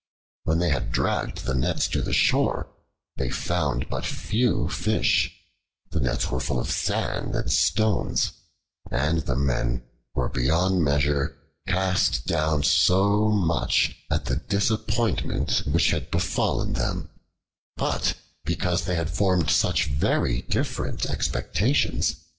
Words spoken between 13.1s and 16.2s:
much at the disappointment which had